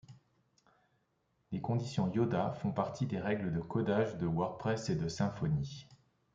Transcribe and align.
Les 1.51 1.61
conditions 1.61 2.11
Yoda 2.11 2.53
font 2.53 2.71
partie 2.71 3.05
des 3.05 3.19
règles 3.19 3.53
de 3.53 3.61
codage 3.61 4.17
de 4.17 4.25
WordPress 4.25 4.89
et 4.89 4.95
de 4.95 5.07
Symfony. 5.07 5.85